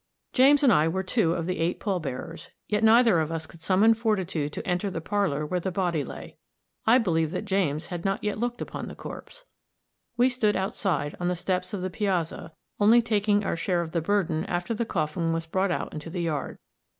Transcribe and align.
James 0.33 0.63
and 0.63 0.73
I 0.73 0.87
were 0.87 1.03
two 1.03 1.33
of 1.33 1.45
the 1.45 1.59
eight 1.59 1.79
pall 1.79 1.99
bearers, 1.99 2.49
yet 2.67 2.83
neither 2.83 3.19
of 3.19 3.31
us 3.31 3.45
could 3.45 3.61
summon 3.61 3.93
fortitude 3.93 4.51
to 4.53 4.67
enter 4.67 4.89
the 4.89 4.99
parlor 4.99 5.45
where 5.45 5.59
the 5.59 5.69
body 5.71 6.03
lay; 6.03 6.37
I 6.87 6.97
believe 6.97 7.29
that 7.29 7.45
James 7.45 7.85
had 7.93 8.03
not 8.03 8.23
yet 8.23 8.39
looked 8.39 8.63
upon 8.63 8.87
the 8.87 8.95
corpse. 8.95 9.45
We 10.17 10.27
stood 10.27 10.55
outside, 10.55 11.15
on 11.19 11.27
the 11.27 11.35
steps 11.35 11.71
of 11.71 11.83
the 11.83 11.91
piazza, 11.91 12.51
only 12.79 13.03
taking 13.03 13.43
our 13.43 13.55
share 13.55 13.81
of 13.81 13.91
the 13.91 14.01
burden 14.01 14.43
after 14.45 14.73
the 14.73 14.85
coffin 14.85 15.33
was 15.33 15.45
brought 15.45 15.69
out 15.69 15.93
into 15.93 16.09
the 16.09 16.21
yard. 16.23 16.57